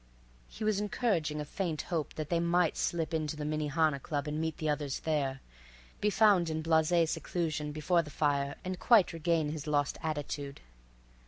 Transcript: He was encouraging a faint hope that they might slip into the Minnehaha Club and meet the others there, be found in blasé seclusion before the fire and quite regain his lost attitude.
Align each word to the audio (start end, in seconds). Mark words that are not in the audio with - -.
He 0.49 0.63
was 0.63 0.79
encouraging 0.81 1.39
a 1.39 1.45
faint 1.45 1.83
hope 1.83 2.15
that 2.15 2.31
they 2.31 2.39
might 2.39 2.75
slip 2.75 3.13
into 3.13 3.35
the 3.35 3.45
Minnehaha 3.45 3.99
Club 3.99 4.27
and 4.27 4.41
meet 4.41 4.57
the 4.57 4.67
others 4.67 5.01
there, 5.01 5.41
be 5.99 6.09
found 6.09 6.49
in 6.49 6.63
blasé 6.63 7.07
seclusion 7.07 7.71
before 7.71 8.01
the 8.01 8.09
fire 8.09 8.55
and 8.65 8.79
quite 8.79 9.13
regain 9.13 9.51
his 9.51 9.67
lost 9.67 9.99
attitude. 10.01 10.59